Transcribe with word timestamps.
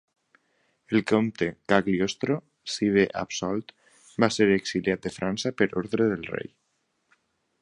El 0.95 1.03
Comte 1.11 1.49
Cagliostro, 1.73 2.39
si 2.77 2.89
bé 2.97 3.05
absolt, 3.23 3.71
va 4.25 4.33
ser 4.39 4.51
exiliat 4.59 5.07
de 5.07 5.17
França 5.21 5.57
per 5.61 5.73
ordre 5.85 6.13
del 6.15 6.31
Rei. 6.35 6.55